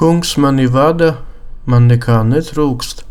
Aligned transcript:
Kungs 0.00 0.38
mani 0.40 0.64
vada, 0.64 1.10
man 1.68 1.84
nekā 1.90 2.22
netrūkst, 2.24 3.02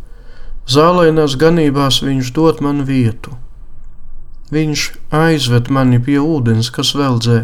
zālēnās 0.65 1.36
ganībās 1.38 2.00
viņš 2.01 2.31
dod 2.33 2.63
man 2.65 2.80
vietu. 2.88 3.36
Viņš 4.50 4.86
aizved 5.13 5.69
mani 5.69 6.00
pie 6.01 6.18
ūdens, 6.18 6.71
kas 6.74 6.95
veldzē, 6.97 7.44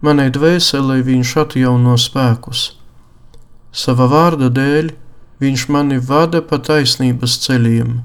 manai 0.00 0.30
dvēselē 0.32 0.96
viņš 1.10 1.34
atjauno 1.44 1.98
spēkus. 2.00 2.64
Sava 3.68 4.08
vārda 4.08 4.48
dēļ 4.48 4.94
viņš 5.44 5.68
mani 5.68 6.00
vada 6.00 6.40
pa 6.40 6.56
taisnības 6.56 7.36
ceļiem. 7.44 7.98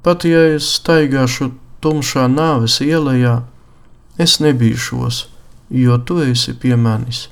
Pat 0.00 0.24
ja 0.24 0.46
es 0.56 0.72
staigāšu 0.80 1.52
tumšā 1.84 2.24
nāves 2.32 2.80
ielā, 2.80 3.36
es 4.16 4.40
nebīšos, 4.40 5.26
jo 5.84 6.00
tu 6.08 6.22
esi 6.24 6.56
pie 6.56 6.76
manis. 6.80 7.26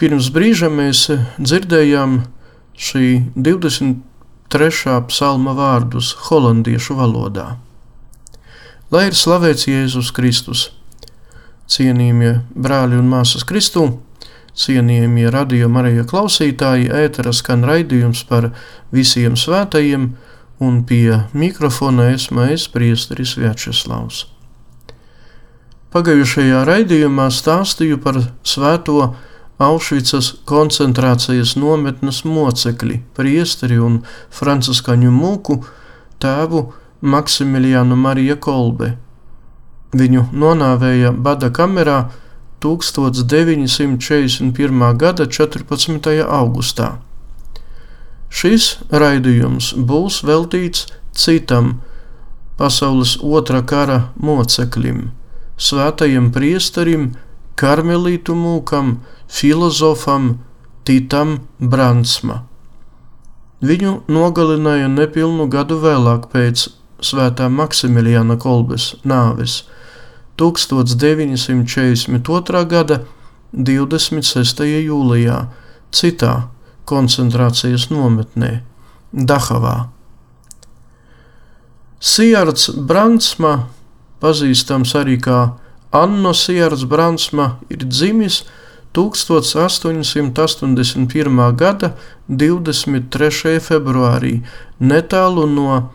Pirms 0.00 0.30
brīža 0.32 0.70
mēs 0.72 1.02
dzirdējām 1.36 2.14
šī 2.72 3.08
23. 3.36 4.94
psalma 5.10 5.52
vārdus 5.58 6.14
holandiešu 6.30 6.96
valodā. 6.96 7.58
Lai 8.88 9.02
ir 9.10 9.18
slavēts 9.20 9.68
Jēzus 9.68 10.08
Kristus, 10.16 10.64
cienījamie 11.68 12.32
brāļi 12.56 12.96
un 12.96 13.12
māsas 13.12 13.44
Kristū! 13.44 13.90
Cienījamie 14.56 15.28
radījuma 15.36 15.84
arī 15.84 16.00
klausītāji, 16.08 16.88
ētera 16.88 17.36
skan 17.36 17.68
raidījums 17.68 18.24
par 18.24 18.54
visiem 18.96 19.36
svētajiem, 19.36 20.14
un 20.64 20.82
pie 20.88 21.26
mikrofona 21.36 22.08
esmu 22.16 22.48
es 22.56 22.70
priesteris 22.72 23.36
Vjačeslavs. 23.36 24.24
Pagājušajā 25.92 26.64
raidījumā 26.64 27.28
stāstīju 27.28 28.00
par 28.00 28.24
svēto 28.40 29.10
Aušvicas 29.60 30.40
koncentrācijas 30.48 31.50
nometnes 31.60 32.24
mocekli, 32.24 33.04
priesteri 33.12 33.76
un 33.76 34.00
franciskaņu 34.32 35.12
mūku 35.12 35.60
tēvu 36.24 36.72
Maksimiliānu 37.04 37.92
Mariju 37.96 38.36
Kolbe. 38.40 38.96
Viņu 39.92 40.32
nonāvēja 40.32 41.12
bada 41.12 41.50
kamerā 41.52 42.08
1941. 42.64 44.96
gada 44.96 45.26
14. 45.26 46.24
augustā. 46.24 46.96
Šis 48.32 48.80
raidījums 48.88 49.76
būs 49.76 50.24
veltīts 50.24 50.88
citam 51.12 51.84
pasaules 52.56 53.20
otrā 53.20 53.60
kara 53.66 54.08
moceklim, 54.16 55.10
svētajam 55.60 56.32
priesterim, 56.32 57.12
karmelītu 57.60 58.36
mūkam, 58.36 59.00
filozofam 59.28 60.38
Titam 60.88 61.42
Bransma. 61.60 62.46
Viņu 63.60 63.98
nogalināja 64.08 64.88
nepilnu 64.88 65.44
gadu 65.52 65.76
vēlāk 65.82 66.30
pēc 66.32 66.70
svētā 67.04 67.50
Maksimiliāna 67.52 68.40
Kolbes 68.40 68.94
nāves– 69.04 69.60
1942. 70.40 72.64
gada 72.64 73.04
26. 73.52 74.64
jūlijā 74.64 75.52
citā 75.92 76.48
koncentrācijas 76.88 77.92
nometnē 77.92 78.64
Dahavā. 79.12 79.92
Sijārds 82.00 82.72
Brandsma, 82.88 83.68
pazīstams 84.24 84.96
arī 84.96 85.20
kā 85.20 85.60
Anno 85.90 86.30
Sijārds 86.30 86.86
Brandsma, 86.86 87.58
ir 87.68 87.82
dzimis 87.82 88.46
1881. 88.94 91.56
gada 91.58 91.98
23. 92.28 93.58
februārī 93.58 94.46
netālu 94.78 95.50
no 95.50 95.90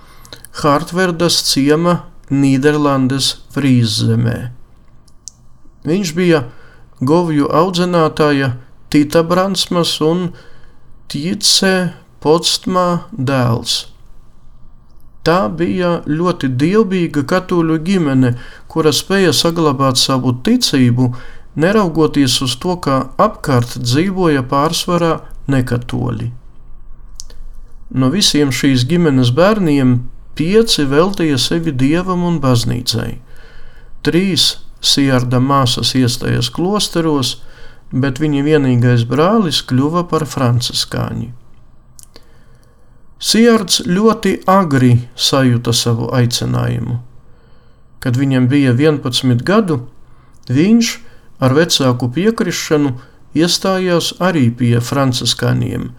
Hartverdas 0.60 1.40
ciema 1.48 2.04
Nīderlandes 2.32 3.36
frīzzemē. 3.56 4.52
Viņš 5.86 6.14
bija 6.18 6.44
govju 7.00 7.48
audzinātāja 7.52 8.56
Tita 8.90 9.24
Bransmas 9.24 10.02
un 10.04 10.34
Tīce 11.12 11.94
Potstmā 12.24 13.06
dēls. 13.12 13.95
Tā 15.25 15.48
bija 15.50 16.04
ļoti 16.06 16.51
dievbijīga 16.62 17.24
katoļu 17.25 17.80
ģimene, 17.88 18.36
kura 18.69 18.92
spēja 18.94 19.31
saglabāt 19.33 19.98
savu 19.98 20.36
ticību, 20.45 21.10
neraugoties 21.57 22.36
uz 22.45 22.54
to, 22.62 22.75
ka 22.77 22.98
apkārt 23.18 23.80
dzīvoja 23.81 24.44
pārsvarā 24.51 25.16
nekatoļi. 25.50 26.30
No 27.95 28.10
visiem 28.13 28.51
šīs 28.54 28.86
ģimenes 28.89 29.31
bērniem 29.33 29.95
pieci 30.38 30.86
veltīja 30.89 31.39
sevi 31.42 31.74
dievam 31.74 32.25
un 32.27 32.38
baznīcai. 32.44 33.16
Trīs 34.06 34.45
Sijārda 34.86 35.39
māsas 35.42 35.95
iestājas 35.98 36.51
klosteros, 36.54 37.39
bet 37.89 38.22
viņa 38.22 38.44
vienīgais 38.45 39.07
brālis 39.10 39.63
kļuva 39.66 40.06
par 40.12 40.27
franciskāņu. 40.30 41.31
Sijārds 43.20 43.82
ļoti 43.88 44.40
agri 44.50 44.98
sajūta 45.16 45.74
savu 45.74 46.10
aicinājumu. 46.14 47.00
Kad 48.04 48.18
viņam 48.20 48.50
bija 48.52 48.74
11 48.76 49.42
gadu, 49.46 49.80
viņš 50.50 50.92
ar 51.42 51.56
vecāku 51.56 52.12
piekrišanu 52.12 52.96
iestājās 53.36 54.14
arī 54.20 54.50
pie 54.52 54.76
franciskāņiem– 54.80 55.90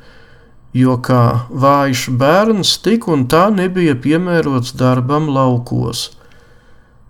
jo 0.77 0.97
kā 1.01 1.49
vājš 1.51 2.09
bērns 2.21 2.77
tik 2.85 3.09
un 3.13 3.25
tā 3.33 3.49
nebija 3.55 3.97
piemērots 3.97 4.75
darbam 4.77 5.31
laukos. 5.33 6.11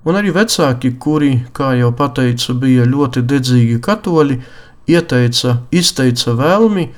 Un 0.06 0.18
arī 0.20 0.30
vecāki, 0.34 0.92
kuri, 1.02 1.32
kā 1.52 1.72
jau 1.80 1.90
teicu, 2.14 2.54
bija 2.54 2.86
ļoti 2.86 3.24
dedzīgi 3.26 3.80
katoļi, 3.82 4.38
ieteica, 4.86 5.56
izteica 5.74 6.36
vēlmi, 6.38 6.92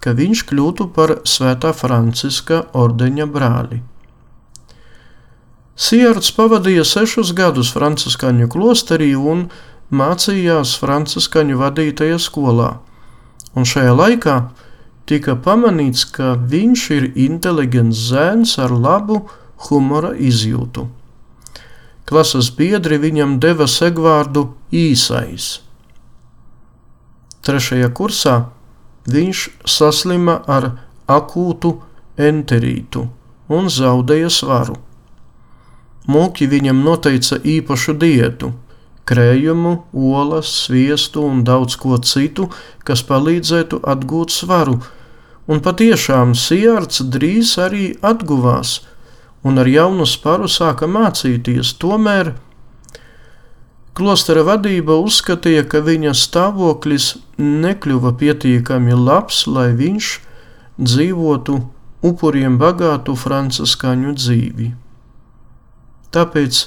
ka 0.00 0.14
viņš 0.16 0.44
kļūtu 0.48 0.88
par 0.96 1.18
Svētā 1.28 1.72
Franciska 1.76 2.64
ordeņa 2.76 3.26
brāli. 3.30 3.80
Sierts 5.80 6.32
pavadīja 6.36 6.84
sešus 6.84 7.32
gadus 7.36 7.70
Franciskaņu 7.72 8.50
klosterī 8.52 9.14
un 9.16 9.46
mācījās 9.90 10.74
Franciskaņu 10.80 11.56
vadītajā 11.60 12.18
skolā, 12.20 12.74
un 13.56 13.68
šajā 13.68 13.94
laikā 13.96 14.36
tika 15.08 15.36
pamanīts, 15.40 16.04
ka 16.04 16.34
viņš 16.36 16.86
ir 16.96 17.08
inteliģents 17.18 18.04
zēns 18.10 18.58
ar 18.62 18.74
labu 18.76 19.24
humora 19.68 20.12
izjūtu. 20.14 20.86
Klases 22.10 22.50
biedri 22.54 22.98
viņam 23.00 23.38
deva 23.42 23.66
segvārdu 23.70 24.48
īsais. 24.74 25.60
Trešajā 27.46 27.88
kursā 27.96 28.36
viņš 29.12 29.46
saslima 29.68 30.40
ar 30.46 30.70
akūtu 31.10 31.74
enterītu 32.20 33.06
un 33.50 33.68
zaudēja 33.72 34.30
svaru. 34.30 34.76
Mūki 36.10 36.48
viņam 36.50 36.82
noteica 36.84 37.38
īpašu 37.44 37.94
dietu, 38.00 38.52
krējumu, 39.10 39.74
olas, 39.92 40.50
sviestu 40.66 41.24
un 41.26 41.42
daudz 41.44 41.76
ko 41.80 41.98
citu, 41.98 42.48
kas 42.86 43.02
palīdzētu 43.06 43.82
atgūt 43.94 44.32
svaru, 44.34 44.78
un 45.50 45.62
patiešām 45.64 46.34
Sijārds 46.38 47.02
drīz 47.14 47.56
arī 47.58 47.92
atguvās 48.06 48.80
un 49.42 49.58
ar 49.58 49.68
jaunu 49.68 50.06
sparu 50.06 50.48
sāka 50.50 50.88
mācīties. 50.90 51.74
Tomēr 51.80 52.34
klostera 53.96 54.44
vadība 54.46 54.96
uzskatīja, 55.02 55.64
ka 55.70 55.82
viņa 55.84 56.14
stāvoklis 56.16 57.14
nekļuva 57.40 58.14
pietiekami 58.20 58.96
labs, 58.96 59.44
lai 59.50 59.70
viņš 59.76 60.10
dzīvotu 60.80 61.60
upuriem 62.06 62.58
bagātu 62.60 63.16
franciskāņu 63.18 64.14
dzīvi. 64.16 64.68
Tāpēc, 66.14 66.60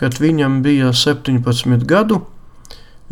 kad 0.00 0.18
viņam 0.22 0.60
bija 0.64 0.92
17 0.94 1.86
gadu, 1.88 2.22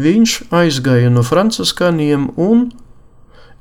viņš 0.00 0.36
aizgāja 0.54 1.10
no 1.12 1.24
franciskāņiem 1.26 2.30
un 2.36 2.68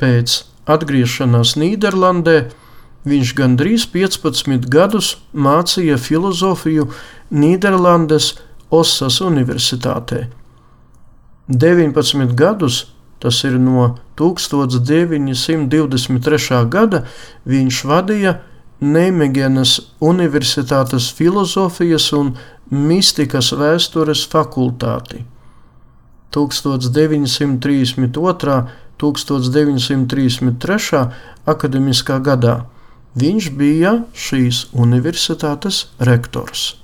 Pēc 0.02 0.44
atgriešanās 0.70 1.56
Nīderlandē 1.60 2.38
viņš 3.08 3.34
gandrīz 3.38 3.86
15 3.94 4.68
gadus 4.72 5.18
mācīja 5.34 5.98
filozofiju 5.98 6.88
Nīderlandes 7.32 8.36
Osas 8.72 9.22
Universitātē. 9.22 10.28
19 11.52 12.36
gadus, 12.38 12.86
tas 13.20 13.44
ir 13.44 13.60
no 13.60 13.96
1923. 14.22 16.70
gada, 16.70 17.06
viņš 17.46 17.86
vadīja 17.86 18.40
Neimegenas 18.82 19.80
Universitātes 20.02 21.12
filozofijas 21.14 22.14
un 22.18 22.34
mistikas 22.72 23.52
vēstures 23.54 24.28
fakultāti. 24.32 25.26
1932. 26.32 28.64
1933. 29.02 31.10
akademiskā 31.50 32.20
gadā 32.22 32.70
viņš 33.18 33.50
bija 33.58 34.06
šīs 34.14 34.70
universitātes 34.78 35.90
rektors. 36.00 36.81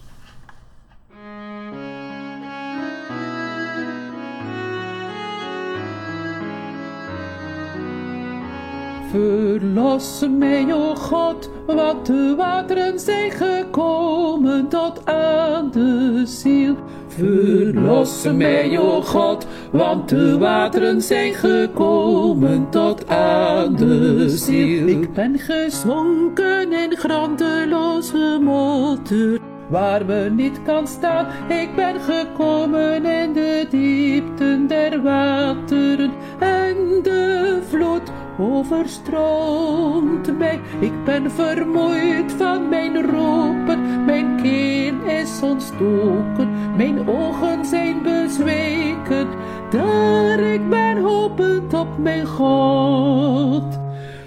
Verlos 9.12 10.26
mij, 10.38 10.74
o 10.74 10.96
God, 10.96 11.50
want 11.66 12.06
de 12.06 12.34
wateren 12.38 13.00
zijn 13.00 13.32
gekomen 13.32 14.68
tot 14.68 15.06
aan 15.06 15.72
de 15.72 16.22
ziel. 16.26 16.76
Verlos 17.08 18.28
mij, 18.36 18.80
o 18.80 19.02
God, 19.02 19.48
want 19.72 20.10
de 20.10 20.38
wateren 20.38 21.02
zijn 21.02 21.34
gekomen 21.34 22.70
tot 22.70 23.08
aan 23.08 23.76
de 23.76 24.30
ziel. 24.30 24.88
Ik 24.88 25.14
ben 25.14 25.40
gezonken 25.40 26.74
in 26.74 26.98
grandeloze 26.98 28.40
modder, 28.42 29.40
waar 29.70 30.06
me 30.06 30.30
niet 30.30 30.62
kan 30.64 30.88
staan. 30.88 31.26
Ik 31.48 31.76
ben 31.76 31.96
gekomen 32.00 33.06
in 33.06 33.34
de 33.34 33.66
diepten 33.70 34.68
der 34.68 35.02
wateren 35.02 36.12
en 36.40 36.76
de 37.04 37.60
vloed 37.70 38.12
overstroomt 38.40 40.38
mij. 40.38 40.60
Ik 40.80 41.04
ben 41.04 41.32
vermoeid 41.32 42.32
van 42.32 42.70
mijn 42.70 43.06
roepen, 43.06 44.06
mijn 44.06 44.42
keel 44.42 44.96
is 45.06 45.42
ontstoken, 45.42 46.50
mijn 46.78 47.10
ogen 47.10 47.66
zijn 47.66 48.02
bezweken, 48.04 49.28
daar 49.70 50.40
ik 50.40 50.70
ben 50.70 50.98
hopend 50.98 51.74
op 51.74 51.98
mijn 51.98 52.26
God. 52.26 53.80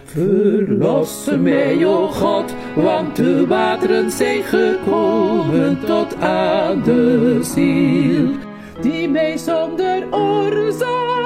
Verlos 0.05 1.31
mij, 1.39 1.87
o 1.87 2.07
God, 2.09 2.55
want 2.75 3.17
de 3.17 3.47
wateren 3.47 4.11
zijn 4.11 4.43
gekomen 4.43 5.79
tot 5.87 6.21
aan 6.21 6.83
de 6.83 7.39
ziel, 7.43 8.29
die 8.81 9.09
mij 9.09 9.37
zonder 9.37 10.05
oorzaak 10.11 11.20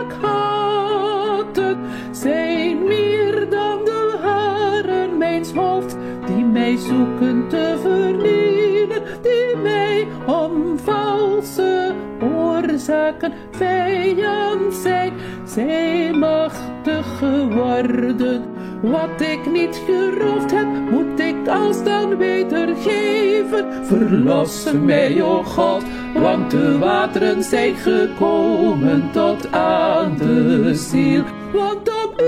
zoeken 6.87 7.49
te 7.49 7.79
vernielen, 7.83 9.03
die 9.23 9.57
mij 9.63 10.07
om 10.27 10.79
valse 10.79 11.95
oorzaken 12.21 13.33
vijand 13.51 14.75
zijn, 14.75 15.13
zijn 15.45 16.19
machtig 16.19 17.19
geworden. 17.19 18.45
Wat 18.83 19.21
ik 19.21 19.51
niet 19.53 19.81
geroofd 19.87 20.51
heb, 20.51 20.67
moet 20.91 21.21
ik 21.21 21.49
alsdan 21.49 22.17
wedergeven. 22.17 23.87
Verlos 23.87 24.73
mij, 24.83 25.23
o 25.23 25.43
God, 25.43 25.83
want 26.15 26.51
de 26.51 26.79
wateren 26.79 27.43
zijn 27.43 27.75
gekomen 27.75 29.11
tot 29.13 29.53
aan 29.53 30.17
de 30.17 30.75
ziel. 30.75 31.23
Want 31.53 31.89
op 32.05 32.23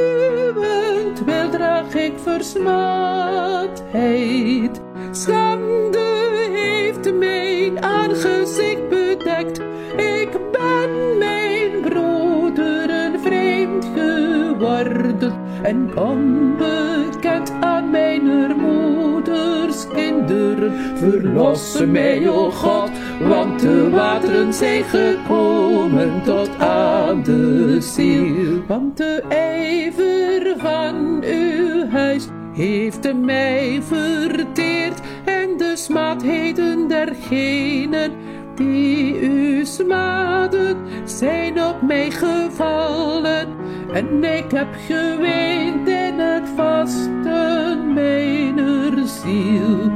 draag 1.66 1.94
ik 1.94 2.12
versmaadheid. 2.22 4.80
Schande 5.10 6.32
heeft 6.52 7.14
mijn 7.14 7.82
aangezicht 7.82 8.88
bedekt. 8.88 9.60
Ik 9.96 10.30
ben 10.52 11.18
mijn 11.18 11.80
broederen 11.80 13.20
vreemd 13.20 13.86
geworden 13.94 15.34
en 15.62 15.98
onbekend 15.98 17.52
aan 17.60 17.90
mijn 17.90 18.56
moeders 18.56 19.88
kinderen. 19.88 20.98
Verlos 20.98 21.84
mij, 21.86 22.28
o 22.28 22.50
God, 22.50 22.90
want 23.20 23.60
de 23.60 23.90
wateren 23.90 24.54
zijn 24.54 24.84
gekomen 24.84 26.22
tot 26.24 26.58
aan 26.58 27.22
de 27.22 27.76
ziel. 27.80 28.62
Want 28.66 28.96
de 28.96 29.22
ijver 29.28 30.54
van 30.58 31.22
uw 31.24 31.88
huis 31.88 32.28
heeft 32.52 33.14
mij 33.14 33.80
verteerd 33.82 35.00
en 35.24 35.56
de 35.56 35.72
smaadheden 35.74 36.88
dergenen 36.88 38.12
die 38.54 39.20
u 39.20 39.64
smaden 39.64 40.76
zijn 41.04 41.62
op 41.64 41.82
mij 41.82 42.10
gevallen 42.10 43.48
en 43.92 44.24
ik 44.24 44.50
heb 44.50 44.68
geweend 44.86 45.88
in 45.88 46.18
het 46.18 46.48
vasten 46.56 47.94
mijner 47.94 49.08
ziel. 49.08 49.90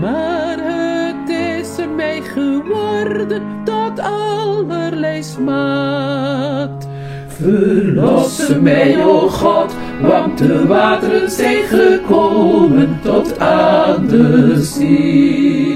Maar 0.00 0.79
mij 1.88 2.22
geworden 2.22 3.42
tot 3.64 4.00
allerlei 4.00 5.22
smaad. 5.22 6.88
Verlos 7.26 8.48
mij, 8.60 9.04
o 9.04 9.28
God, 9.28 9.74
want 10.00 10.38
de 10.38 10.66
wateren 10.66 11.30
zijn 11.30 11.62
gekomen 11.62 12.98
tot 13.02 13.38
aan 13.38 14.06
de 14.06 14.62
ziel. 14.62 15.69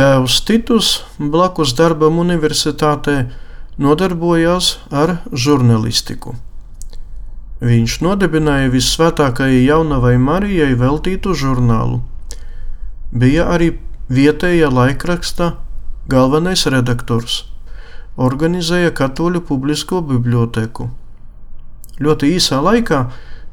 Tēvs 0.00 0.38
Titus 0.48 0.86
blakus 1.20 1.74
darbam 1.76 2.22
universitātē 2.22 3.14
nodarbojās 3.84 4.68
ar 4.96 5.10
žurnālistiku. 5.44 6.32
Viņš 7.60 7.96
nodibināja 8.06 8.70
visvētākajai 8.72 9.58
jaunavai 9.66 10.14
Marijai 10.16 10.70
veltītu 10.80 11.34
žurnālu. 11.36 11.98
Bija 13.12 13.50
arī 13.52 13.74
vietējā 14.08 14.70
laikraksta 14.72 15.50
galvenais 16.08 16.64
redaktors, 16.76 17.36
organizēja 18.16 18.94
katoļu 19.02 19.44
publisko 19.52 20.00
biblioteku. 20.14 20.88
Ļoti 22.00 22.32
īsā 22.38 22.64
laikā 22.70 23.04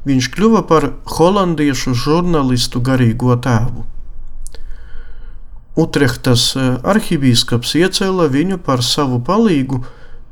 viņš 0.08 0.32
kļuva 0.38 0.64
par 0.72 0.88
holandiešu 1.18 1.92
žurnālistu 2.06 2.80
garīgo 2.80 3.36
tēvu. 3.36 3.84
Utrehtas 5.78 6.50
arhibīskaps 6.58 7.76
iecēla 7.78 8.26
viņu 8.32 8.58
par 8.66 8.82
savu 8.82 9.20
palīgu 9.22 9.84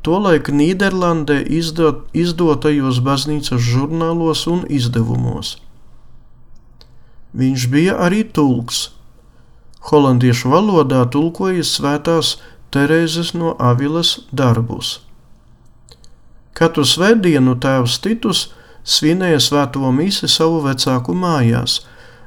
tolaik 0.03 0.49
Nīderlandē 0.51 1.39
izdot, 1.59 2.05
izdotajos 2.15 2.99
baznīcas 3.03 3.63
žurnālos 3.63 4.43
un 4.51 4.65
izdevumos. 4.67 5.55
Viņš 7.37 7.67
bija 7.71 7.97
arī 8.03 8.23
tulks. 8.23 8.89
Holandiešu 9.87 10.51
valodā 10.51 11.03
tulkoja 11.11 11.63
svētās 11.63 12.37
Terēzes 12.71 13.33
no 13.33 13.53
Avilas 13.63 14.17
darbus. 14.35 14.97
Katru 16.57 16.83
svētdienu 16.83 17.53
tēvs 17.63 17.99
Titus 18.03 18.47
svinēja 18.83 19.39
svēto 19.43 19.91
misi 19.95 20.27
savu 20.27 20.59
vecāku 20.65 21.15
mājās, 21.15 21.81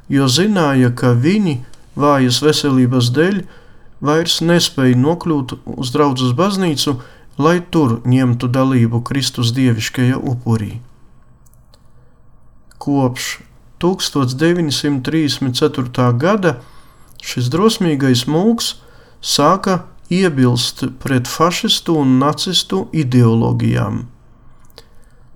jo 0.08 0.28
zināja, 0.30 0.92
ka 0.94 1.12
viņi 1.12 1.58
vājas 2.00 2.40
veselības 2.44 3.10
dēļ 3.16 3.36
vairs 4.04 4.40
nespēja 4.44 4.96
nokļūt 4.96 5.52
uz 5.76 5.92
draudzes 5.94 6.32
baznīcu, 6.36 7.00
lai 7.40 7.60
tur 7.72 8.00
ņemtu 8.08 8.48
dalību 8.52 9.02
Kristus 9.06 9.52
dievišķajā 9.56 10.16
upurī. 10.32 10.72
Kopš 12.80 13.24
1934. 13.80 16.12
gada 16.20 16.52
šis 17.24 17.48
drosmīgais 17.52 18.26
mūks 18.28 18.74
sāka 19.20 19.84
iebilst 20.10 20.84
pret 21.00 21.28
fašistu 21.28 21.96
un 22.02 22.18
nacistu 22.20 22.88
ideoloģijām. 22.92 24.06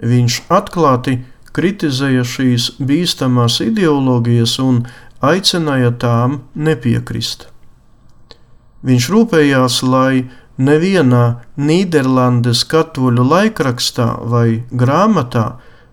Viņš 0.05 0.41
atklāti 0.53 1.23
kritizēja 1.55 2.25
šīs 2.27 2.73
bīstamās 2.83 3.61
ideoloģijas 3.63 4.59
un 4.65 4.83
aicināja 5.31 5.93
tām 6.01 6.41
nepiekrist. 6.55 7.49
Viņš 8.85 9.11
rūpējās, 9.13 9.83
lai 9.89 10.29
nevienā 10.61 11.25
Nīderlandes 11.57 12.65
katoļu 12.71 13.25
laikrakstā 13.31 14.09
vai 14.31 14.49
grāmatā 14.71 15.47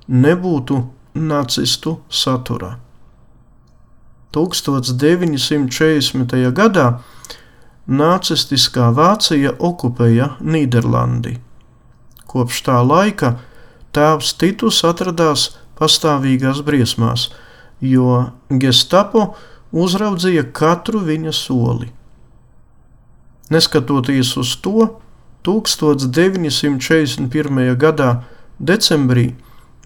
nebūtu 0.08 0.84
nacistu 1.16 2.00
satura. 2.10 2.78
1940. 4.32 6.52
gadā 6.56 7.00
nacistiskā 7.88 8.92
Vācija 8.96 9.52
okupēja 9.60 10.30
Nīderlandi. 10.40 11.40
Kopš 12.32 12.62
tā 12.68 12.78
laika 12.86 13.40
tēvs 13.92 14.34
Titus 14.40 14.84
atradās 14.88 15.50
pastāvīgās 15.80 16.62
briesmās, 16.64 17.30
jo 17.82 18.32
Gestapo 18.50 19.34
uzraudzīja 19.72 20.44
katru 20.54 21.00
viņa 21.06 21.32
soli. 21.36 21.92
Neskatoties 23.52 24.38
uz 24.40 24.56
to, 24.64 25.00
1941. 25.44 27.76
gadā 27.76 28.24
decembrī 28.60 29.34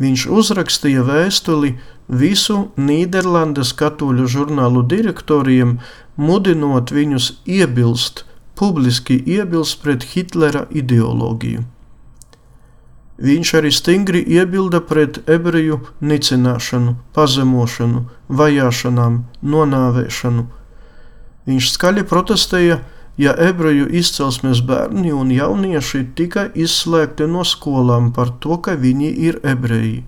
viņš 0.04 0.28
uzrakstīja 0.28 1.04
vēstuli 1.08 1.78
visu 2.08 2.72
Nīderlandes 2.78 3.74
katoļu 3.80 4.28
žurnālu 4.28 4.84
direktoriem, 4.84 5.80
mudinot 6.20 6.92
viņus 6.92 7.32
iebilst, 7.48 8.26
publiski 8.60 9.24
iebilst 9.24 9.82
pret 9.84 10.04
Hitlera 10.12 10.68
ideoloģiju. 10.72 11.75
Viņš 13.16 13.54
arī 13.56 13.70
stingri 13.72 14.20
iebilda 14.28 14.82
pret 14.84 15.24
ebreju 15.32 15.80
nicināšanu, 16.04 17.00
pazemošanu, 17.16 18.04
vajāšanām, 18.28 19.24
nonāvēšanu. 19.40 20.44
Viņš 21.48 21.70
skaļi 21.78 22.04
protestēja, 22.10 22.82
ja 23.16 23.32
ebreju 23.40 23.88
izcelsmes 23.88 24.60
bērni 24.68 25.16
un 25.16 25.32
jaunieši 25.32 26.12
tika 26.16 26.52
izslēgti 26.52 27.24
no 27.32 27.48
skolām 27.48 28.12
par 28.12 28.36
to, 28.44 28.60
ka 28.60 28.76
viņi 28.76 29.16
ir 29.30 29.40
ebreji. 29.48 30.04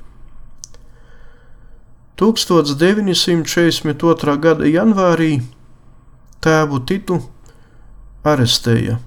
1942. 2.19 4.37
gada 4.41 4.65
janvārī 4.65 5.41
tēvu 6.43 6.79
Titu 6.89 7.21
arestēja 8.25 8.97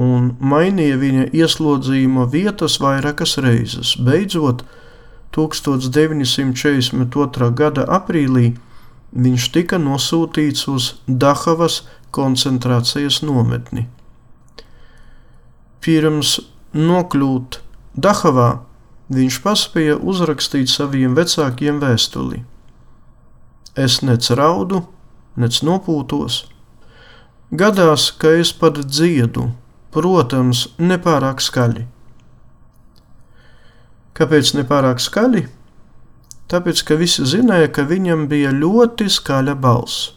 un 0.00 0.36
mainīja 0.40 0.96
viņa 0.98 1.24
ieslodzījuma 1.34 2.26
vietas 2.30 2.80
vairākas 2.82 3.38
reizes. 3.38 3.96
Beidzot, 4.00 4.64
1942. 5.34 7.50
gada 7.54 7.84
aprīlī 7.90 8.56
viņš 9.14 9.50
tika 9.54 9.78
nosūtīts 9.78 10.68
uz 10.70 10.94
Dahavas 11.06 11.82
koncentrācijas 12.14 13.22
nometni. 13.26 13.88
Pirms 15.84 16.40
nokļūt 16.74 17.60
Dahavā, 17.94 18.64
viņš 19.14 19.38
paspēja 19.44 19.96
uzrakstīt 20.00 20.68
saviem 20.70 21.14
vecākiem 21.14 21.80
vēstuli. 21.82 22.42
Es 23.78 24.02
nec 24.02 24.30
raudu, 24.30 24.84
nec 25.36 25.62
nopūtos. 25.66 26.46
Gadās, 27.54 28.10
ka 28.18 28.28
es 28.38 28.52
pat 28.54 28.78
dziedu, 28.86 29.50
protams, 29.94 30.68
nepārāk 30.78 31.42
skaļi. 31.42 31.84
Kāpēc 34.14 34.54
nepārāk 34.58 35.02
skaļi? 35.02 35.46
Tāpēc, 36.50 36.82
ka 36.86 36.98
visi 37.00 37.24
zināja, 37.26 37.70
ka 37.72 37.86
viņam 37.88 38.26
bija 38.30 38.52
ļoti 38.54 39.08
skaļa 39.10 39.54
balss. 39.58 40.12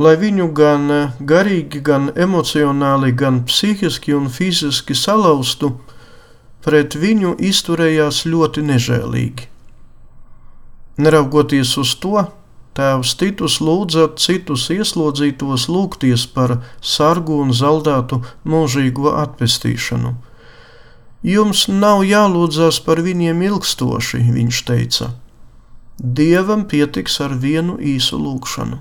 Lai 0.00 0.14
viņu 0.16 0.46
gan 0.56 0.86
garīgi, 1.28 1.82
gan 1.84 2.08
emocionāli, 2.16 3.10
gan 3.12 3.42
psihiski 3.44 4.14
un 4.16 4.30
fiziski 4.32 4.96
salauztu, 4.96 5.74
pret 6.64 6.96
viņu 6.96 7.34
izturējās 7.50 8.22
ļoti 8.28 8.64
nežēlīgi. 8.70 9.48
Neraugoties 11.00 11.74
uz 11.80 11.92
to, 12.00 12.24
Tēvs 12.80 13.10
Titus 13.20 13.58
lūdza 13.60 14.06
citus 14.16 14.62
ieslodzītos 14.72 15.66
lūgties 15.68 16.22
par 16.32 16.54
sargu 16.80 17.34
un 17.44 17.50
zaldātu 17.52 18.22
mūžīgo 18.48 19.10
atpestīšanu. 19.20 20.14
Jums 21.28 21.66
nav 21.68 22.00
jālūdzas 22.08 22.78
par 22.86 23.02
viņiem 23.04 23.42
ilgstoši, 23.50 24.22
viņš 24.32 24.62
teica. 24.70 25.10
Dievam 26.00 26.64
pietiks 26.70 27.20
ar 27.20 27.36
vienu 27.42 27.76
īsu 27.76 28.16
lūgšanu. 28.16 28.80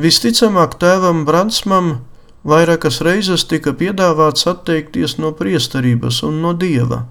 Visticamāk, 0.00 0.78
tēvam 0.80 1.26
Bransmam 1.28 1.92
vairākas 2.48 3.02
reizes 3.04 3.44
tika 3.44 3.76
piedāvāts 3.76 4.48
atteikties 4.48 5.18
no 5.20 5.36
priesterības 5.36 6.24
un 6.24 6.40
no 6.46 6.56
dieva 6.56 7.04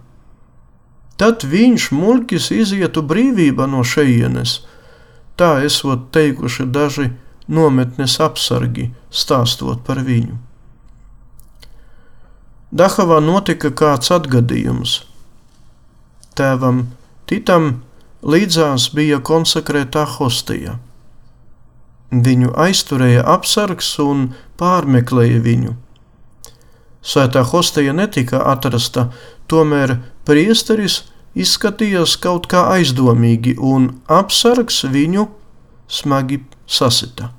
tad 1.18 1.46
viņš 1.46 1.92
muļķis 1.94 2.50
izietu 2.56 3.04
brīvībā 3.06 3.68
no 3.70 3.84
šejienes. 3.84 4.60
Tā 5.38 5.58
esot 5.66 6.10
teikuši 6.16 6.66
daži 6.74 7.12
nometnes 7.48 8.20
apsargi, 8.24 8.92
stāstot 9.10 9.84
par 9.88 10.02
viņu. 10.06 10.38
Dahavā 12.78 13.22
notika 13.24 13.72
kāds 13.72 14.12
atgadījums. 14.12 15.02
Tēvam 16.38 16.84
Titam 17.28 17.82
līdzās 18.24 18.86
bija 18.96 19.18
konsekrētā 19.20 20.06
hostija. 20.14 20.78
Viņu 22.08 22.54
aizturēja 22.56 23.26
apsargs 23.34 23.90
un 24.00 24.30
pārmeklēja 24.62 25.42
viņu. 25.44 25.74
Svētā 27.08 27.43
hostija 27.48 27.93
netika 27.96 28.41
atrasta, 28.52 29.08
tomēr 29.48 29.96
priesteris 30.28 31.06
izskatījās 31.38 32.17
kaut 32.20 32.50
kā 32.52 32.65
aizdomīgi, 32.76 33.56
un 33.58 33.93
apsargs 34.12 34.84
viņu 34.91 35.28
smagi 35.88 36.41
sasita. 36.67 37.32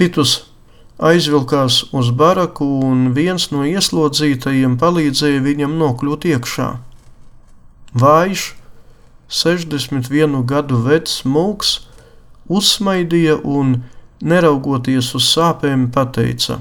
Titus 0.00 0.38
aizvilkās 0.96 1.82
uz 1.96 2.08
baraku, 2.16 2.64
un 2.64 3.10
viens 3.16 3.50
no 3.52 3.66
ieslodzītajiem 3.68 4.78
palīdzēja 4.80 5.44
viņam 5.44 5.76
nokļūt 5.80 6.26
iekšā. 6.32 6.70
Vājš, 8.00 8.46
61 9.28 10.40
gadu 10.48 10.80
vecs 10.86 11.20
mūks, 11.28 11.76
uzsmaidīja 12.48 13.40
un, 13.44 13.80
neraugoties 14.20 15.12
uz 15.16 15.28
sāpēm, 15.34 15.88
pateica: 15.94 16.60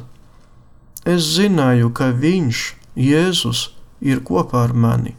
Es 1.09 1.25
zināju, 1.37 1.89
ka 1.95 2.11
viņš 2.13 2.63
Jēzus 2.99 3.69
ir 4.03 4.21
kopā 4.27 4.65
ar 4.67 4.75
mani. 4.75 5.15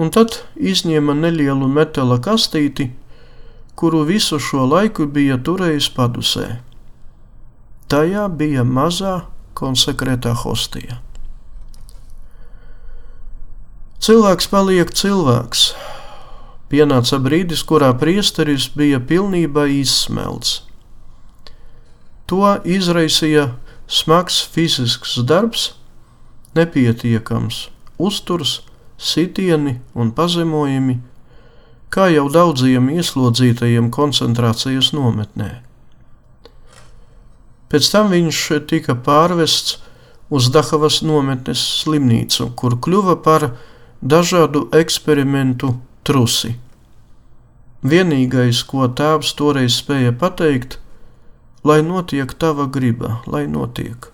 Un 0.00 0.08
tad 0.14 0.38
izņēma 0.56 1.14
nelielu 1.18 1.68
metāla 1.68 2.16
kastīti, 2.22 2.88
kuru 3.76 4.04
visu 4.08 4.38
šo 4.40 4.64
laiku 4.70 5.04
bija 5.10 5.36
turējis 5.36 5.90
padusē. 5.96 6.46
Tajā 7.92 8.28
bija 8.40 8.64
mazā 8.64 9.16
konsekrētā 9.58 10.32
hostija. 10.44 11.02
Cilvēks 14.02 14.48
paliek 14.50 14.88
cilvēks. 14.98 15.72
Pienāca 16.72 17.18
brīdis, 17.22 17.60
kurā 17.68 17.92
priesteris 18.00 18.70
bija 18.74 18.98
pilnībā 18.98 19.66
izsmelts. 19.70 20.62
To 22.32 22.56
izraisīja 22.64 23.50
smags 23.92 24.40
fizisks 24.54 25.18
darbs, 25.28 25.72
nepietiekams 26.56 27.66
uzturs, 28.02 28.60
sitieni 28.98 29.78
un 29.94 30.12
pazemojumi, 30.16 30.98
kā 31.92 32.08
jau 32.12 32.26
daudziem 32.32 32.88
ieslodzītajiem 32.94 33.90
koncentrācijas 33.92 34.92
nometnē. 34.96 35.50
Pēc 37.72 37.88
tam 37.92 38.10
viņš 38.12 38.40
tika 38.68 38.96
pārvests 39.06 39.78
uz 40.32 40.48
Dahavas 40.52 41.00
nometnes 41.04 41.60
slimnīcu, 41.82 42.50
kur 42.56 42.76
kļuva 42.84 43.16
par 43.24 43.50
dažādu 44.00 44.66
eksperimentu 44.76 45.74
trusi. 46.04 46.54
Vienīgais, 47.82 48.62
ko 48.68 48.86
tēvs 48.88 49.32
toreiz 49.36 49.76
spēja 49.80 50.12
pateikt, 50.16 50.78
lai 51.64 51.82
notiek 51.82 52.34
tava 52.38 52.66
griba, 52.66 53.22
lai 53.26 53.46
notiek. 53.46 54.10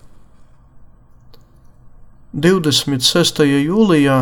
26. 2.33 3.45
jūlijā 3.45 4.19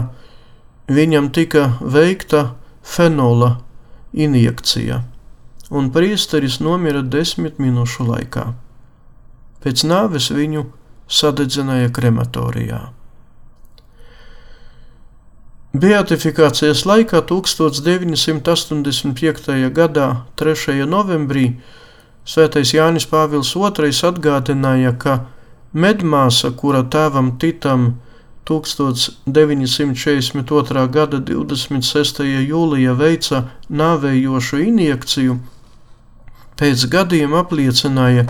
viņam 0.87 1.31
tika 1.35 1.73
veikta 1.83 2.55
fenola 2.87 3.59
injekcija, 4.15 5.03
un 5.71 5.91
priesteris 5.91 6.61
nomira 6.63 7.03
desmit 7.03 7.59
minūšu 7.59 8.07
laikā. 8.07 8.55
Pēc 9.65 9.83
nāves 9.91 10.31
viņu 10.31 10.67
sadedzināja 11.11 11.91
krematorijā. 11.91 12.93
Beatifikācijas 15.77 16.87
laikā 16.89 17.21
1985. 17.29 19.69
gadā 19.75 20.07
3. 20.41 20.87
novembrī 20.89 21.61
Svētais 22.27 22.73
Jānis 22.75 23.07
Pāvils 23.07 23.55
II 23.55 23.95
atgādināja, 24.09 24.91
ka 24.99 25.31
medmāsa, 25.73 26.51
kura 26.51 26.83
tēvam 26.83 27.39
Titam 27.39 28.01
1942. 28.47 30.89
gada 30.91 31.19
26. 31.19 32.23
jūlijā 32.49 32.95
veica 32.99 33.43
nāvējošu 33.71 34.57
injekciju, 34.65 35.39
pēc 36.59 36.87
gadiem 36.91 37.35
apliecināja, 37.39 38.27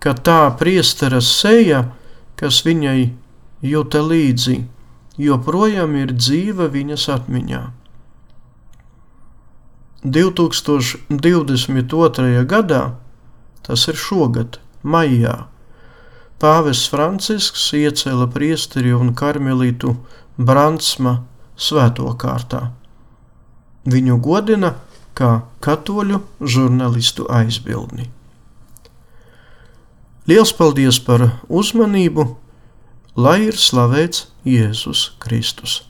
ka 0.00 0.14
tā 0.16 0.56
priestera 0.60 1.20
seja, 1.24 1.84
kas 2.36 2.64
viņai 2.64 3.10
jūta 3.64 4.00
līdzi, 4.04 4.64
joprojām 5.20 5.96
ir 6.00 6.12
dzīva 6.16 6.68
viņas 6.72 7.08
atmiņā. 7.16 7.62
2022. 10.00 12.44
gadā, 12.48 12.96
tas 13.66 13.86
ir 13.88 13.98
šogad, 13.98 14.58
maijā, 14.82 15.46
Pāvests 16.40 16.88
Francisks 16.88 17.66
iecēla 17.76 18.24
priesteri 18.32 18.94
un 18.96 19.10
karmelītu 19.12 19.90
Brandsma 20.40 21.18
svēto 21.60 22.06
kārtā. 22.16 22.70
Viņu 23.84 24.16
godina 24.24 24.70
kā 25.12 25.42
katoļu 25.60 26.22
žurnālistu 26.40 27.28
aizbildni. 27.28 28.08
Liels 30.30 30.54
paldies 30.56 31.02
par 31.04 31.26
uzmanību, 31.48 32.24
lai 33.20 33.36
ir 33.50 33.60
slavēts 33.60 34.30
Jēzus 34.48 35.10
Kristus! 35.20 35.89